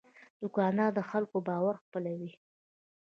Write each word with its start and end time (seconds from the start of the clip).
دوکاندار 0.41 0.89
د 0.97 0.99
خلکو 1.09 1.37
باور 1.47 1.75
خپلوي. 1.83 2.31